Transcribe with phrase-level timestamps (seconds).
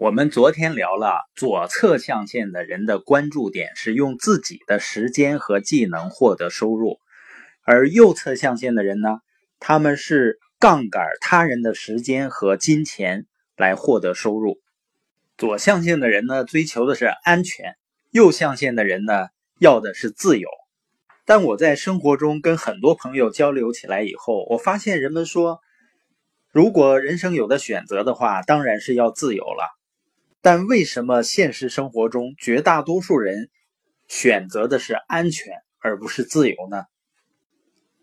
[0.00, 6.98] 我们昨天聊了左侧象限的人的关注点是用自己的时间和技能获得收入，
[7.66, 9.18] 而右侧象限的人呢，
[9.58, 13.26] 他们是杠杆他人的时间和金钱
[13.58, 14.58] 来获得收入。
[15.36, 17.74] 左象限的人呢，追求的是安全；
[18.10, 19.26] 右象限的人呢，
[19.58, 20.48] 要的是自由。
[21.26, 25.60] 但我在生活中跟很多朋友交流起来以后，我发现人们说，
[26.50, 29.76] 如果人生有的选择的话，当然是要自由了。
[30.42, 33.50] 但为什么现实生活中绝大多数人
[34.08, 36.84] 选择的是安全而不是自由呢？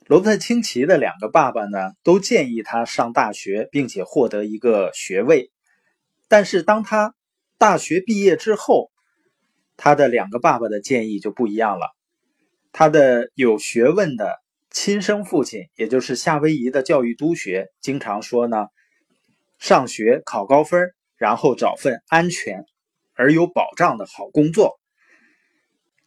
[0.06, 5.52] 罗伯特清崎的两个爸爸呢，都建议他上大学，并且获得一个学位。
[6.30, 7.14] 但是当他
[7.58, 8.90] 大学毕业之后，
[9.76, 11.88] 他的两个爸爸的建议就不一样了。
[12.72, 14.38] 他的有学问的
[14.70, 18.68] 亲生父亲，也就是夏威夷的教育督学，经常说呢：
[19.58, 20.94] 上学考高分。
[21.18, 22.64] 然后找份安全
[23.16, 24.80] 而有保障的好工作，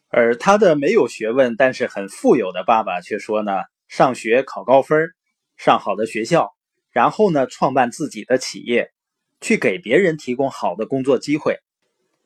[0.08, 3.52] 而他的没有学问但是很富有的爸爸却说呢：
[3.88, 5.08] 上学考高分，
[5.56, 6.50] 上好的学校，
[6.90, 8.92] 然后呢创办自己的企业，
[9.40, 11.58] 去给别人提供好的工作机会。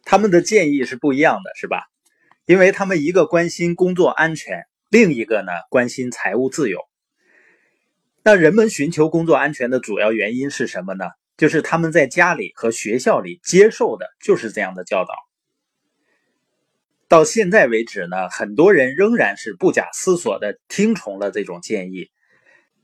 [0.05, 1.85] 他们的建议是不一样的，是吧？
[2.45, 6.79] 因为他们一个关心工作安全，另一个呢关心财务自由。
[8.23, 11.07] 那人们寻求工作安全的主要原因是什么呢？
[11.37, 15.15] 就是他们在家里和学校里接受的就是这样的教导。
[17.07, 22.11] 到现在为止呢，很多人仍然是不假思索的听从了这种建议。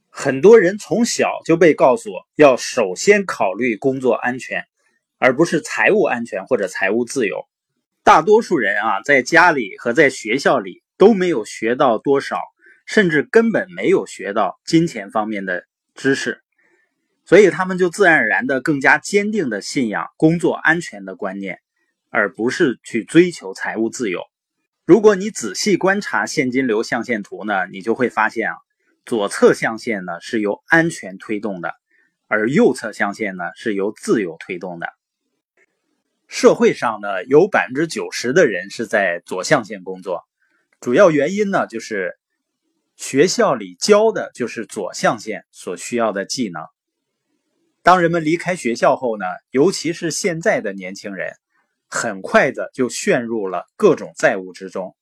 [0.09, 4.65] 很多人从小就被告诉要首先考虑工作安全，
[5.19, 7.49] 而不是财务安全或者财务自由。
[8.03, 12.41] 大多数人啊，在家里和在学校里都没有学到多少，
[12.87, 16.43] 甚至根本没有学到金钱方面的知识。
[17.31, 21.61] 所以他们就自然而然的更加坚定的信仰工作安全的观念，
[22.09, 24.21] 而不是去追求财务自由。
[24.85, 28.57] 如果你仔细观察现金流象限图呢，你就会发现啊，
[29.05, 31.73] 左侧象限呢是由安全推动的，
[32.27, 34.89] 而右侧象限呢是由自由推动的。
[36.27, 40.25] 社会上呢有百分之九十的人是在左象限工作，
[40.81, 42.19] 主要原因呢就是
[42.97, 46.65] 学校里教的就是左象限所需要的技能。
[47.83, 51.33] 当人们离开学校后呢，尤其是现在的年轻人，
[51.89, 54.95] 很快的就陷入了各种债务之中。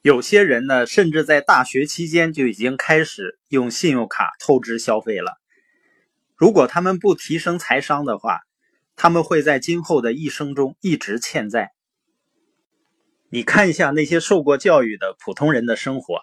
[0.00, 5.36] 有些人呢，甚至在大学期间就已经开始用信用卡透支消费了。
[6.34, 8.40] 如果他们不提升财商的话，
[8.96, 11.72] 他们会在今后的一生中一直欠债。
[13.28, 16.20] 你看一下那些受过教育的普通人的生活，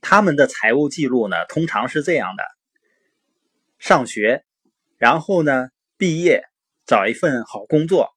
[0.00, 2.44] 他们的财务记录呢，通常是这样的：
[3.78, 4.46] 上学。
[4.98, 6.42] 然后呢，毕业
[6.84, 8.10] 找一份好工作，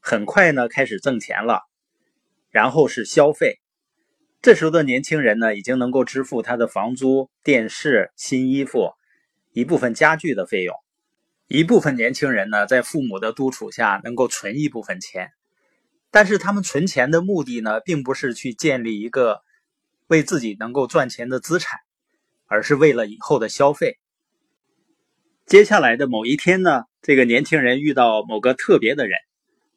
[0.00, 1.62] 很快呢开始挣钱了。
[2.50, 3.58] 然后是消费，
[4.40, 8.92] 这时候的年轻人呢，已经能够支付他的房租、电视、新衣服、
[9.52, 10.74] 一部分家具的费用。
[11.46, 15.32] 一部分年轻人呢，在父母的督促下，能够存一部分钱，
[16.10, 19.42] 但是他们存钱的目的呢，并不是去建立一个
[20.06, 21.80] 为自己能够赚钱的资产，
[22.46, 23.98] 而是为了以后的消费。
[25.48, 29.18] 接下来的某一天呢，这个年轻人遇到某个特别的人，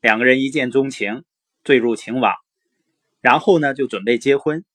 [0.02, 1.24] 两个人一见钟情，
[1.64, 2.34] 坠入情网，
[3.22, 4.66] 然后呢就准备结婚，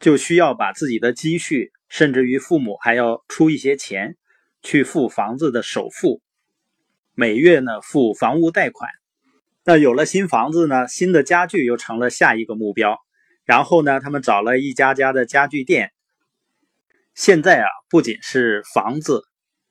[0.00, 4.16] 就需要把自己的积蓄，甚至于父母还要出一些钱
[4.60, 6.20] 去付房子的首付，
[7.14, 8.90] 每月呢付房屋贷款。
[9.62, 12.98] 那有了新房子呢，新的家具又成了下一个目标。
[13.44, 15.92] 然后呢，他们找了一家家的家具店。
[17.14, 19.27] 现在啊，不仅是房子。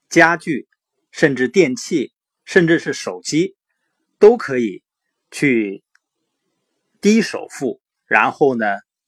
[0.10, 0.68] 家具，
[1.12, 2.14] 甚至电器，
[2.46, 3.56] 甚至是手机，
[4.20, 4.84] 都可以
[5.32, 5.84] 去
[7.02, 8.66] 低首付，然后呢，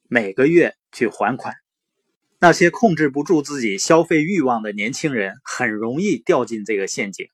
[0.08, 1.56] 每个月去还款。
[2.42, 7.28] 那些控制不住自己消费欲望的年轻人，很容易掉进这个陷阱。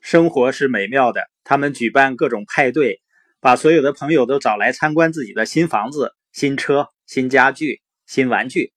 [0.00, 3.02] 生活是美妙的，他们举办各种派对，
[3.40, 8.72] 把所有的朋友都找来参观自己的新房子、新车、新家具、新玩具。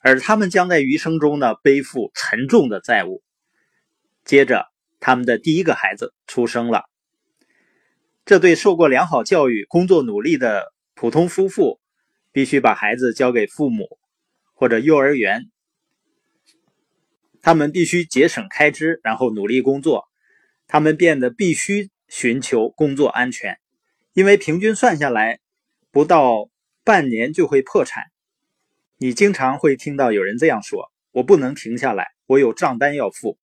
[0.00, 3.22] 而他们将在余生中呢背负沉重的债务。
[4.24, 4.66] 接着，
[4.98, 6.84] 他们的第一个孩子出生了。
[8.24, 11.80] 这对受过良好教育、工作努力的普通夫妇，
[12.32, 13.98] 必须把孩子交给父母
[14.54, 15.50] 或者幼儿园。
[17.42, 20.04] 他们必须节省开支，然后努力工作。
[20.66, 23.58] 他们变得必须寻求工作安全，
[24.12, 25.40] 因为平均算下来，
[25.90, 26.48] 不到
[26.84, 28.04] 半年就会破产。
[29.02, 33.38] 你经常会听到有人这样说：“我不能停下来，我有账单要付。”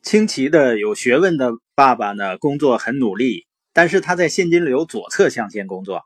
[0.00, 6.04] 清奇的有学问的爸爸呢，工作很努力，但是他在现金流左侧象限工作。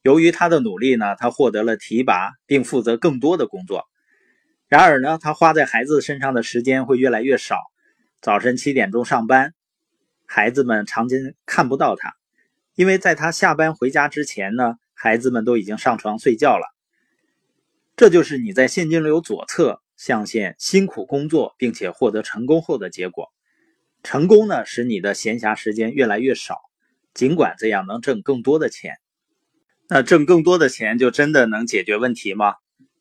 [0.00, 3.84] 由于他的努力呢，他获得了提拔，并负责更多的工作。
[4.66, 7.58] 然而呢，他花在孩子身上的时间会越来越少。
[8.22, 9.52] 早晨七点钟上班，
[10.24, 12.14] 孩子们常经看不到他，
[12.76, 16.74] 因为在他下班回家之前呢，孩子们都已经上床睡觉了。
[17.96, 23.32] 这就是你在现金流左侧象限辛苦工作并且获得成功后的结果。
[24.02, 26.60] 成功呢，使你的闲暇时间越来越少，
[27.14, 28.98] 尽管这样能挣更多的钱。
[29.88, 32.56] 那挣更多的钱就真的能解决问题吗？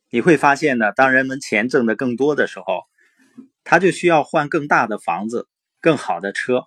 [0.10, 2.84] 你会发现呢，当人们钱挣得更多的时候，
[3.66, 5.50] 他就需要换更大的房子、
[5.82, 6.64] 更好的车，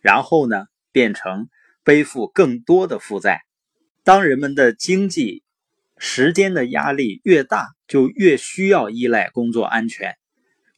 [0.00, 1.48] 然后呢，变成
[1.82, 3.40] 背负更多的负债。
[4.02, 5.43] 当人们的经济、
[6.06, 10.16] 时间的压力越大，就越需要依赖工作安全。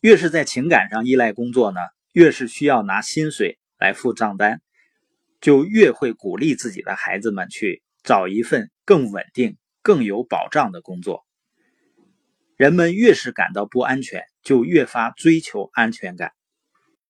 [0.01, 1.81] 越是在情感上依赖工作呢？
[2.13, 4.63] 越是需要拿薪水来付账单，
[5.41, 11.27] 就越会鼓励自己的孩子们去找一份更稳定、更有保障的工作。
[12.57, 16.31] 人们越是感到不安全，就越发追求安全感。